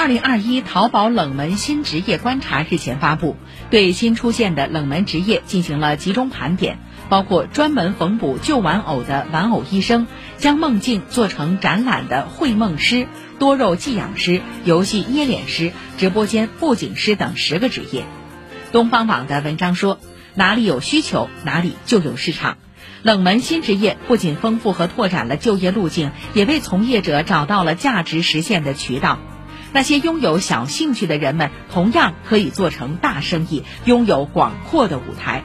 [0.00, 3.36] 二零二一淘宝冷门新职业观察日前发布，
[3.68, 6.78] 对新出现的冷门职业进行了集中盘点，
[7.10, 10.06] 包括专门缝补旧玩偶的玩偶医生，
[10.38, 13.08] 将梦境做成展览的绘梦师、
[13.38, 18.06] 多肉寄养师、游戏捏脸师、直播间布景师等十个职业。
[18.72, 20.00] 东方网的文章说，
[20.34, 22.56] 哪里有需求，哪里就有市场。
[23.02, 29.18] 冷门新职业不仅丰富和拓展了就业路径，也为从业者找到了价值实现的渠道。
[29.72, 35.44] 那些拥有小兴趣的人们，同样可以做成大生意，拥有广阔的舞台。